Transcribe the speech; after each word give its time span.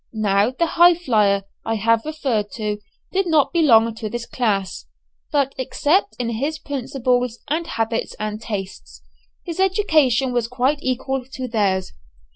Now 0.13 0.49
the 0.49 0.65
"highflyer" 0.65 1.43
I 1.63 1.75
have 1.75 2.05
referred 2.05 2.49
to 2.53 2.79
did 3.11 3.27
not 3.27 3.53
belong 3.53 3.93
to 3.93 4.09
this 4.09 4.25
class, 4.25 4.87
but 5.31 5.53
except 5.59 6.15
in 6.17 6.29
his 6.29 6.57
principles 6.57 7.37
and 7.51 7.67
habits 7.67 8.15
and 8.19 8.41
tastes, 8.41 9.03
his 9.45 9.59
education 9.59 10.33
was 10.33 10.47
quite 10.47 10.79
equal 10.81 11.23
to 11.33 11.47
theirs. 11.47 11.93